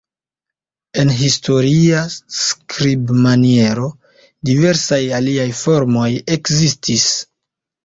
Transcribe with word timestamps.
En 1.01 1.11
historia 1.17 1.99
skribmaniero, 2.37 3.91
diversaj 4.51 5.01
aliaj 5.21 5.47
formoj 5.63 6.09
ekzistis. 6.41 7.09